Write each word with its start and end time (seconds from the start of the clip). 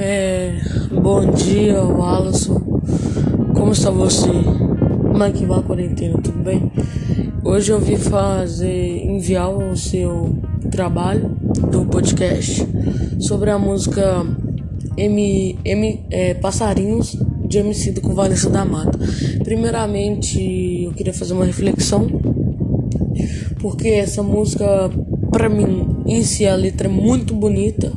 É, 0.00 0.52
bom 0.92 1.28
dia, 1.32 1.82
Wallace. 1.82 2.48
Como 3.52 3.72
está 3.72 3.90
você? 3.90 4.30
Como 4.30 5.24
é 5.24 5.32
que 5.32 5.44
vai 5.44 5.58
a 5.58 5.62
quarentena? 5.62 6.16
Tudo 6.22 6.38
bem? 6.38 6.70
Hoje 7.42 7.72
eu 7.72 7.80
vim 7.80 7.96
fazer, 7.96 9.04
enviar 9.04 9.50
o 9.52 9.76
seu 9.76 10.36
trabalho 10.70 11.30
do 11.72 11.84
podcast 11.86 12.64
sobre 13.18 13.50
a 13.50 13.58
música 13.58 14.24
M, 14.96 15.58
M 15.64 16.06
é, 16.12 16.34
Passarinhos 16.34 17.16
de 17.44 17.58
MC 17.58 18.00
com 18.00 18.14
Vanessa 18.14 18.48
da 18.48 18.64
Mata. 18.64 18.96
Primeiramente, 19.42 20.84
eu 20.84 20.92
queria 20.92 21.12
fazer 21.12 21.32
uma 21.32 21.44
reflexão, 21.44 22.06
porque 23.58 23.88
essa 23.88 24.22
música, 24.22 24.64
para 25.32 25.48
mim, 25.48 26.04
em 26.06 26.22
si, 26.22 26.46
a 26.46 26.54
letra 26.54 26.86
é 26.86 26.90
muito 26.90 27.34
bonita 27.34 27.92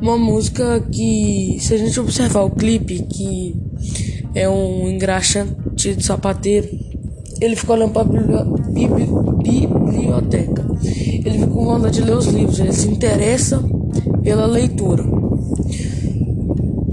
uma 0.00 0.16
música 0.16 0.80
que, 0.92 1.58
se 1.60 1.74
a 1.74 1.78
gente 1.78 1.98
observar 2.00 2.42
o 2.42 2.50
clipe, 2.50 3.02
que 3.02 3.56
é 4.34 4.48
um 4.48 4.88
engraxante 4.88 5.94
de 5.94 6.04
sapateiro, 6.04 6.68
ele 7.40 7.56
ficou 7.56 7.76
olhando 7.76 7.92
para 7.92 8.02
a 8.02 8.44
biblioteca. 9.42 10.66
Ele 11.24 11.38
ficou 11.38 11.54
com 11.54 11.64
vontade 11.64 12.00
de 12.00 12.04
ler 12.04 12.16
os 12.16 12.26
livros, 12.26 12.58
ele 12.58 12.72
se 12.72 12.88
interessa 12.88 13.62
pela 14.22 14.46
leitura. 14.46 15.04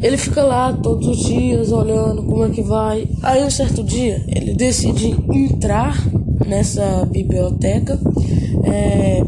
Ele 0.01 0.17
fica 0.17 0.43
lá 0.43 0.73
todos 0.73 1.07
os 1.07 1.25
dias 1.25 1.71
olhando 1.71 2.23
como 2.23 2.43
é 2.43 2.49
que 2.49 2.61
vai. 2.61 3.07
Aí 3.23 3.43
um 3.43 3.49
certo 3.49 3.83
dia 3.83 4.23
ele 4.27 4.53
decide 4.53 5.15
entrar 5.31 5.97
nessa 6.45 7.07
biblioteca 7.11 7.99
é, 8.65 9.23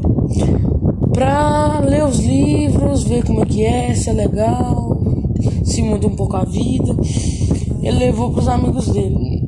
pra 1.13 1.66
ler 1.66 1.66
os 2.08 2.20
livros, 2.20 3.04
ver 3.04 3.24
como 3.26 3.44
é 3.44 3.46
que 3.46 3.63
é, 3.63 3.94
se 3.94 4.10
é 4.10 4.13
legal, 4.13 4.98
se 5.63 5.82
muda 5.82 6.08
um 6.08 6.16
pouco 6.16 6.38
a 6.38 6.46
vida. 6.46 6.96
Ele 7.82 7.99
levou 7.99 8.32
pros 8.32 8.48
amigos 8.48 8.88
dele. 8.88 9.44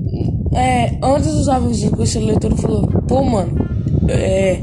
É, 0.53 0.97
antes 1.03 1.31
dos 1.33 1.47
amigos 1.47 1.79
dele 1.79 1.95
conhecer 1.95 2.19
a 2.19 2.25
leitura, 2.25 2.55
falou: 2.55 2.87
pô, 3.07 3.23
mano, 3.23 3.51
é, 4.07 4.59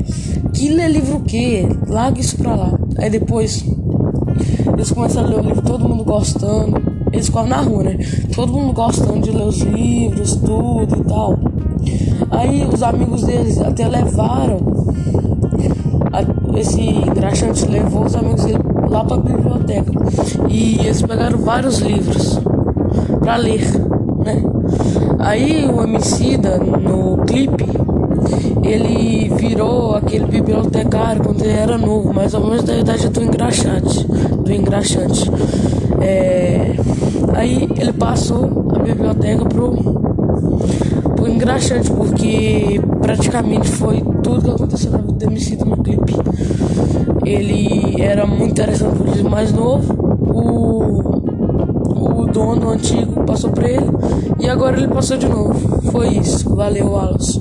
que 0.52 0.68
lê 0.68 0.88
livro 0.88 1.16
o 1.16 1.22
quê? 1.22 1.66
Larga 1.88 2.20
isso 2.20 2.36
pra 2.36 2.54
lá. 2.54 2.78
Aí 2.98 3.10
depois 3.10 3.64
eles 4.72 4.90
começaram 4.90 5.28
a 5.28 5.30
ler 5.30 5.38
o 5.38 5.48
livro, 5.48 5.62
todo 5.62 5.88
mundo 5.88 6.04
gostando. 6.04 6.80
Eles 7.12 7.26
ficavam 7.26 7.48
na 7.48 7.60
rua, 7.60 7.84
né? 7.84 7.98
Todo 8.34 8.52
mundo 8.52 8.72
gostando 8.72 9.20
de 9.20 9.30
ler 9.30 9.46
os 9.46 9.60
livros, 9.60 10.36
tudo 10.36 10.96
e 11.00 11.04
tal. 11.04 11.38
Aí 12.36 12.68
os 12.72 12.82
amigos 12.82 13.22
deles 13.24 13.60
até 13.60 13.88
levaram 13.88 14.76
esse 16.56 16.80
engraxante 16.80 17.66
levou 17.66 18.06
os 18.06 18.16
amigos 18.16 18.44
dele 18.44 18.58
lá 18.88 19.04
para 19.04 19.16
a 19.16 19.20
biblioteca 19.20 19.92
e 20.48 20.78
eles 20.80 21.02
pegaram 21.02 21.38
vários 21.38 21.78
livros 21.80 22.40
para 23.20 23.36
ler, 23.36 23.60
né? 24.24 24.42
Aí 25.18 25.66
o 25.66 25.82
Emicida 25.82 26.58
no 26.58 27.18
clipe 27.26 27.66
ele 28.62 29.28
virou 29.36 29.96
aquele 29.96 30.24
bibliotecário 30.24 31.22
quando 31.22 31.42
ele 31.42 31.52
era 31.52 31.76
novo, 31.76 32.12
mais 32.12 32.32
ou 32.32 32.44
menos 32.44 32.64
da 32.64 32.76
idade 32.76 33.08
do 33.08 33.22
engraxante, 33.22 34.06
do 34.06 34.52
engraxante. 34.52 35.30
É, 36.00 36.74
aí 37.34 37.68
ele 37.78 37.92
passou 37.92 38.66
a 38.74 38.78
biblioteca 38.78 39.44
pro 39.44 39.74
engraxante, 41.28 41.90
porque 41.90 42.80
praticamente 43.00 43.68
foi 43.68 44.02
tudo 44.22 44.42
que 44.42 44.50
aconteceu 44.50 44.90
na 44.90 44.98
vida 44.98 45.12
do 45.12 45.24
Emicida 45.24 45.64
no 45.64 45.76
clipe. 45.78 46.14
Ele 47.24 48.00
era 48.00 48.26
muito 48.26 48.52
interessante 48.52 48.96
por 48.96 49.08
ele 49.08 49.22
mais 49.22 49.52
novo. 49.52 49.94
O, 50.32 52.22
o 52.22 52.26
dono 52.26 52.70
antigo 52.70 53.24
passou 53.24 53.50
pra 53.50 53.68
ele 53.68 53.86
e 54.38 54.48
agora 54.48 54.76
ele 54.76 54.88
passou 54.88 55.16
de 55.16 55.28
novo. 55.28 55.82
Foi 55.90 56.08
isso. 56.08 56.54
Valeu, 56.54 56.90
Wallace. 56.92 57.40